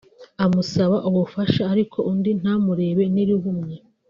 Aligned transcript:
amusaba 0.45 0.97
ubufasha 1.09 1.61
ariko 1.73 1.97
undi 2.11 2.29
ntamurebe 2.39 3.03
n’irihumye 3.13 3.77